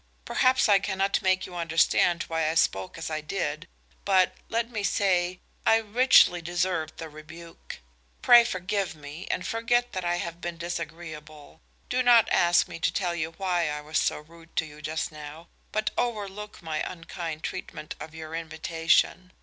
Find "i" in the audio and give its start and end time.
0.67-0.79, 2.49-2.55, 3.11-3.21, 5.63-5.75, 10.03-10.15, 13.69-13.81